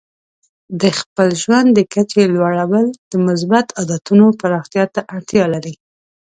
د 0.81 0.83
خپل 0.99 1.27
ژوند 1.41 1.67
د 1.73 1.79
کچې 1.93 2.23
لوړول 2.35 2.87
د 3.11 3.13
مثبتو 3.25 3.75
عادتونو 3.79 4.25
پراختیا 4.41 4.85
ته 4.93 5.01
اړتیا 5.15 5.45
لري. 5.53 5.73